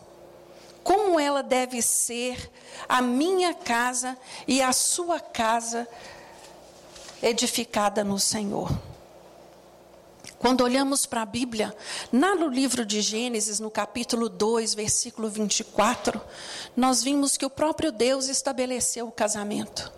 [0.84, 2.52] Como ela deve ser
[2.88, 5.88] a minha casa e a sua casa
[7.22, 8.72] edificada no Senhor.
[10.40, 11.76] Quando olhamos para a Bíblia,
[12.14, 16.22] lá no livro de Gênesis, no capítulo 2, versículo 24,
[16.76, 19.92] nós vimos que o próprio Deus estabeleceu o casamento.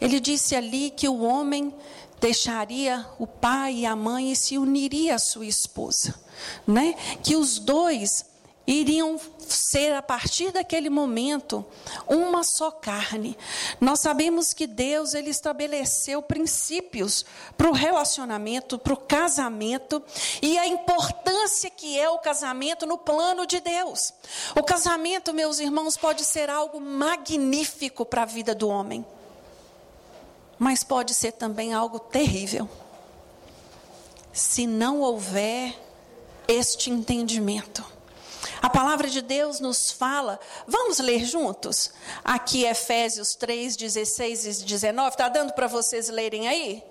[0.00, 1.74] Ele disse ali que o homem
[2.20, 6.14] deixaria o pai e a mãe e se uniria à sua esposa,
[6.66, 6.94] né?
[7.22, 8.24] Que os dois
[8.68, 11.64] iriam ser a partir daquele momento
[12.06, 13.36] uma só carne.
[13.80, 17.24] Nós sabemos que Deus ele estabeleceu princípios
[17.56, 20.02] para o relacionamento, para o casamento
[20.42, 24.12] e a importância que é o casamento no plano de Deus.
[24.54, 29.02] O casamento, meus irmãos, pode ser algo magnífico para a vida do homem,
[30.58, 32.68] mas pode ser também algo terrível.
[34.32, 35.74] Se não houver
[36.46, 37.84] este entendimento.
[38.60, 41.92] A palavra de Deus nos fala, vamos ler juntos?
[42.24, 46.82] Aqui Efésios 3, 16 e 19, está dando para vocês lerem aí?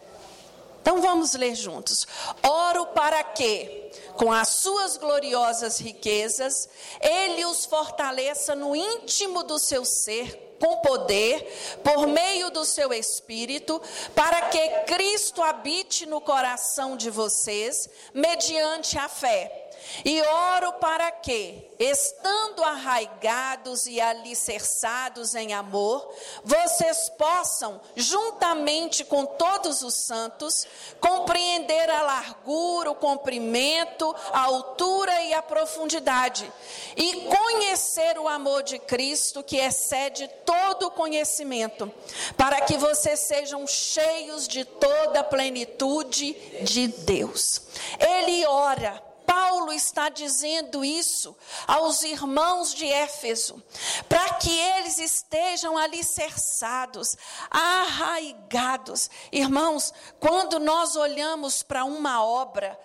[0.88, 2.08] Então vamos ler juntos.
[2.42, 6.70] Oro para que, com as suas gloriosas riquezas,
[7.02, 13.82] Ele os fortaleça no íntimo do seu ser, com poder, por meio do seu Espírito,
[14.16, 19.67] para que Cristo habite no coração de vocês, mediante a fé
[20.04, 26.14] e oro para que, estando arraigados e alicerçados em amor,
[26.44, 30.66] vocês possam, juntamente com todos os santos,
[31.00, 36.52] compreender a largura, o comprimento, a altura e a profundidade,
[36.96, 41.92] e conhecer o amor de Cristo que excede todo o conhecimento,
[42.36, 47.62] para que vocês sejam cheios de toda a plenitude de Deus.
[48.00, 51.36] Ele ora Paulo está dizendo isso
[51.68, 53.62] aos irmãos de Éfeso,
[54.08, 57.18] para que eles estejam alicerçados,
[57.52, 59.10] arraigados.
[59.30, 62.80] Irmãos, quando nós olhamos para uma obra,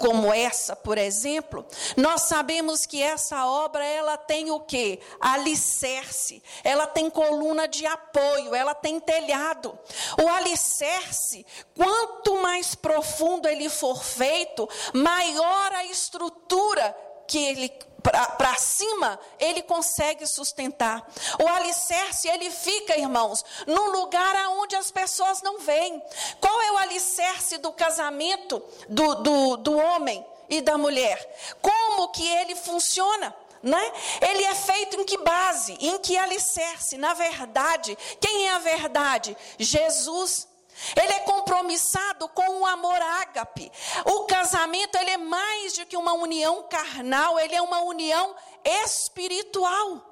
[0.00, 4.98] como essa, por exemplo, nós sabemos que essa obra ela tem o que?
[5.20, 9.78] Alicerce, ela tem coluna de apoio, ela tem telhado.
[10.20, 11.44] O alicerce,
[11.76, 16.96] quanto mais profundo ele for feito, maior a estrutura
[17.28, 17.68] que ele
[18.00, 21.06] para cima, ele consegue sustentar.
[21.42, 26.02] O alicerce, ele fica, irmãos, num lugar aonde as pessoas não veem.
[26.40, 31.18] Qual é o alicerce do casamento do, do, do homem e da mulher?
[31.60, 33.34] Como que ele funciona?
[33.62, 33.92] Né?
[34.22, 35.76] Ele é feito em que base?
[35.80, 36.96] Em que alicerce?
[36.96, 39.36] Na verdade, quem é a verdade?
[39.58, 40.49] Jesus.
[40.96, 43.70] Ele é compromissado com o amor ágape.
[44.04, 50.10] O casamento ele é mais do que uma união carnal, ele é uma união espiritual.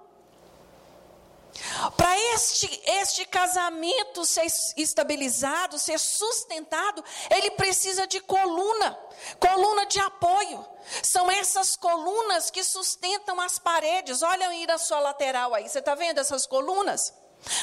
[1.97, 4.47] Para este, este casamento ser
[4.77, 8.99] estabilizado, ser sustentado, ele precisa de coluna,
[9.41, 10.65] coluna de apoio.
[11.03, 14.23] São essas colunas que sustentam as paredes.
[14.23, 17.13] Olha aí na sua lateral aí, você está vendo essas colunas?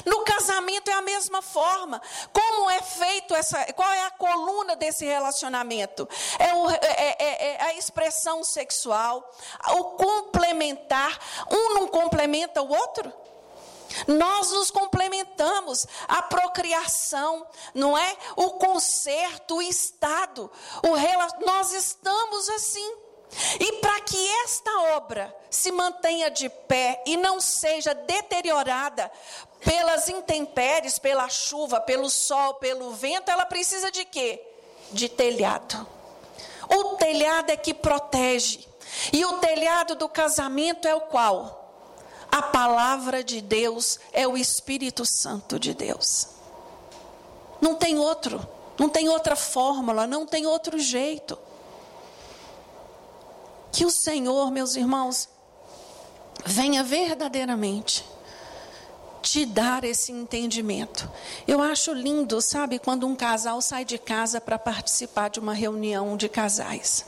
[0.06, 2.02] No casamento é a mesma forma.
[2.32, 3.74] Como é feito essa.
[3.74, 6.08] Qual é a coluna desse relacionamento?
[6.40, 9.30] É, o, é, é, é, é a expressão sexual,
[9.70, 11.20] o complementar.
[11.50, 13.12] Um não complementa o outro?
[14.08, 18.18] Nós nos complementamos, a procriação, não é?
[18.36, 20.52] O conserto, o estado,
[20.84, 23.05] o nós estamos assim.
[23.60, 29.12] E para que esta obra se mantenha de pé e não seja deteriorada
[29.60, 34.42] pelas intempéries, pela chuva, pelo sol, pelo vento, ela precisa de quê?
[34.92, 35.88] De telhado.
[36.70, 38.68] O telhado é que protege.
[39.12, 41.64] E o telhado do casamento é o qual?
[42.32, 46.28] A palavra de Deus é o Espírito Santo de Deus.
[47.62, 48.46] Não tem outro,
[48.78, 51.38] não tem outra fórmula, não tem outro jeito.
[53.76, 55.28] Que o Senhor, meus irmãos,
[56.46, 58.06] venha verdadeiramente
[59.22, 61.12] te dar esse entendimento.
[61.46, 66.16] Eu acho lindo, sabe, quando um casal sai de casa para participar de uma reunião
[66.16, 67.06] de casais.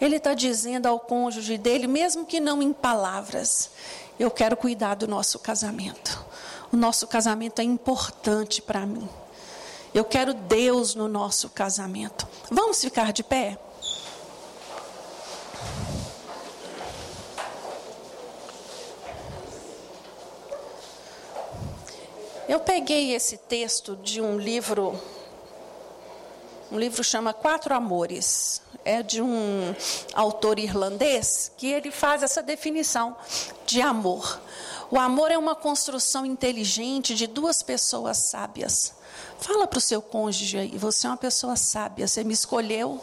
[0.00, 3.70] Ele está dizendo ao cônjuge dele, mesmo que não em palavras,
[4.16, 6.24] eu quero cuidar do nosso casamento.
[6.72, 9.08] O nosso casamento é importante para mim.
[9.92, 12.28] Eu quero Deus no nosso casamento.
[12.48, 13.58] Vamos ficar de pé?
[22.48, 24.96] Eu peguei esse texto de um livro,
[26.70, 28.62] um livro chama Quatro Amores.
[28.84, 29.74] É de um
[30.14, 33.16] autor irlandês que ele faz essa definição
[33.66, 34.40] de amor.
[34.92, 38.94] O amor é uma construção inteligente de duas pessoas sábias.
[39.40, 43.02] Fala para o seu cônjuge aí, você é uma pessoa sábia, você me escolheu.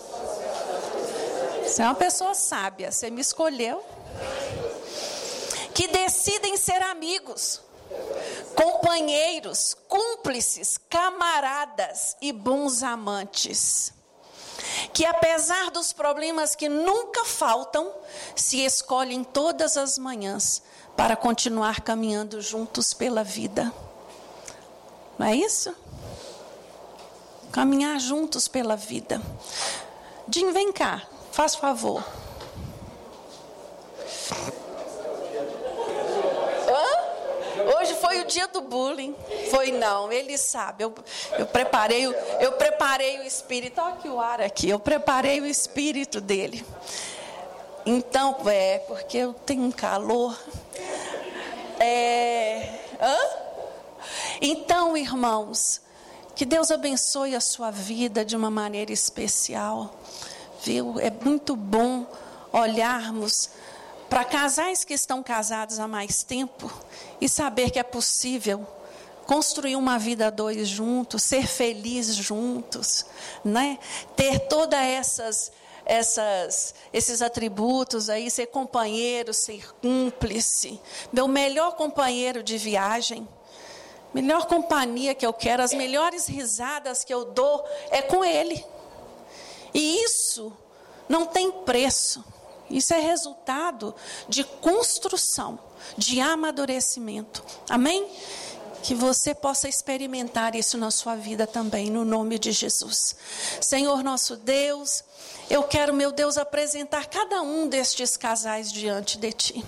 [1.63, 3.83] Você é uma pessoa sábia, você me escolheu.
[5.73, 7.59] Que decidem ser amigos
[8.55, 13.93] companheiros, cúmplices, camaradas e bons amantes.
[14.93, 17.91] Que apesar dos problemas que nunca faltam,
[18.35, 20.61] se escolhem todas as manhãs
[20.95, 23.73] para continuar caminhando juntos pela vida.
[25.17, 25.75] Não é isso?
[27.51, 29.21] Caminhar juntos pela vida.
[30.27, 32.03] Jim, vem cá, faz favor.
[37.83, 39.13] Hoje foi o dia do bullying.
[39.51, 40.85] Foi não, ele sabe.
[40.85, 40.95] Eu,
[41.37, 42.05] eu preparei,
[42.39, 43.81] eu preparei o espírito.
[43.81, 44.69] Olha aqui o ar aqui.
[44.69, 46.65] Eu preparei o espírito dele.
[47.85, 50.33] Então, é, porque eu tenho um calor.
[51.77, 52.69] É,
[53.01, 53.17] hã?
[54.39, 55.81] Então, irmãos,
[56.37, 59.93] que Deus abençoe a sua vida de uma maneira especial.
[60.63, 60.97] Viu?
[61.01, 62.05] É muito bom
[62.53, 63.49] olharmos
[64.13, 66.71] para casais que estão casados há mais tempo
[67.19, 68.63] e saber que é possível
[69.25, 73.07] construir uma vida a dois juntos, ser felizes juntos,
[73.43, 73.79] né?
[74.15, 75.51] Ter todas essas
[75.83, 80.79] essas, esses atributos aí, ser companheiro, ser cúmplice,
[81.11, 83.27] meu melhor companheiro de viagem,
[84.13, 88.63] melhor companhia que eu quero, as melhores risadas que eu dou é com ele.
[89.73, 90.55] E isso
[91.09, 92.23] não tem preço.
[92.69, 93.93] Isso é resultado
[94.27, 95.59] de construção,
[95.97, 97.43] de amadurecimento.
[97.69, 98.07] Amém?
[98.81, 103.15] Que você possa experimentar isso na sua vida também, no nome de Jesus.
[103.61, 105.03] Senhor nosso Deus,
[105.49, 109.65] eu quero, meu Deus, apresentar cada um destes casais diante de Ti,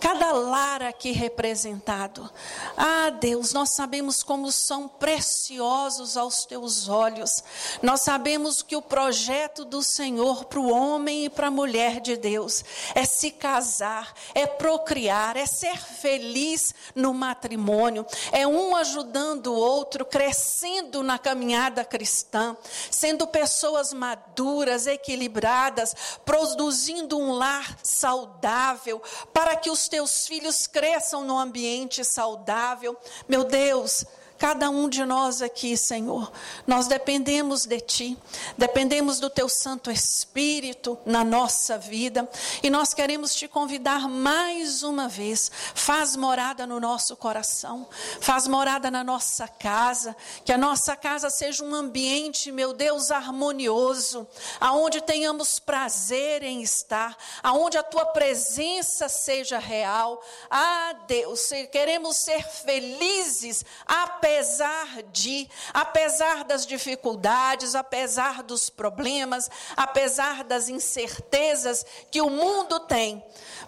[0.00, 2.28] cada lar aqui representado.
[2.76, 7.42] Ah, Deus, nós sabemos como são preciosos aos Teus olhos,
[7.80, 12.16] nós sabemos que o projeto do Senhor para o homem e para a mulher de
[12.16, 12.64] Deus
[12.94, 20.04] é se casar, é procriar, é ser feliz no matrimônio, é um ajudando o outro,
[20.04, 22.56] crescendo na caminhada cristã,
[22.90, 25.94] sendo pessoas maduras, equilibradas equilibradas,
[26.24, 29.00] produzindo um lar saudável,
[29.32, 32.96] para que os teus filhos cresçam no ambiente saudável.
[33.28, 34.04] Meu Deus,
[34.42, 36.32] Cada um de nós aqui, Senhor,
[36.66, 38.18] nós dependemos de Ti,
[38.58, 42.28] dependemos do Teu Santo Espírito na nossa vida.
[42.60, 45.48] E nós queremos te convidar mais uma vez.
[45.76, 47.86] Faz morada no nosso coração,
[48.20, 54.26] faz morada na nossa casa, que a nossa casa seja um ambiente, meu Deus, harmonioso,
[54.58, 60.20] aonde tenhamos prazer em estar, aonde a Tua presença seja real.
[60.50, 70.42] Ah, Deus, queremos ser felizes, apesar apesar de, apesar das dificuldades, apesar dos problemas, apesar
[70.42, 73.22] das incertezas que o mundo tem,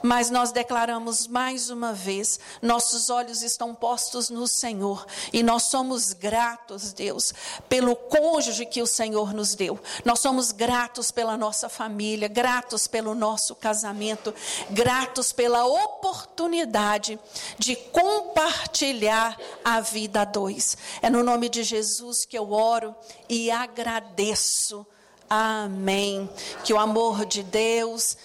[0.05, 6.13] mas nós declaramos mais uma vez: nossos olhos estão postos no Senhor e nós somos
[6.13, 7.33] gratos, Deus,
[7.71, 9.81] pelo cônjuge que o Senhor nos deu.
[10.05, 14.35] Nós somos gratos pela nossa família, gratos pelo nosso casamento,
[14.69, 17.19] gratos pela oportunidade
[17.59, 20.77] de compartilhar a vida a dois.
[21.01, 22.95] É no nome de Jesus que eu oro
[23.27, 24.87] e agradeço.
[25.31, 26.29] Amém.
[26.63, 28.19] Que o amor de Deus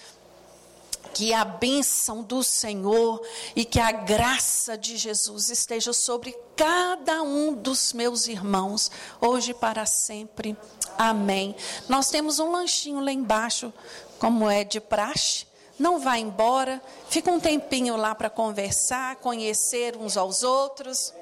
[1.12, 3.20] que a bênção do Senhor
[3.54, 8.90] e que a graça de Jesus esteja sobre cada um dos meus irmãos,
[9.20, 10.56] hoje para sempre.
[10.98, 11.54] Amém.
[11.88, 13.72] Nós temos um lanchinho lá embaixo,
[14.18, 15.46] como é de praxe.
[15.78, 21.14] não vá embora, fica um tempinho lá para conversar, conhecer uns aos outros.